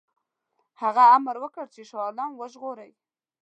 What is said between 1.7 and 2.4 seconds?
چې شاه عالم